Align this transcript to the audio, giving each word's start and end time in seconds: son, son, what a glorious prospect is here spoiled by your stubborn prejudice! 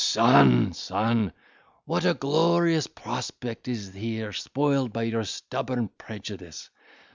son, 0.01 0.73
son, 0.73 1.31
what 1.85 2.03
a 2.03 2.13
glorious 2.15 2.87
prospect 2.87 3.67
is 3.67 3.93
here 3.93 4.33
spoiled 4.33 4.91
by 4.91 5.03
your 5.03 5.23
stubborn 5.23 5.87
prejudice! 5.99 6.71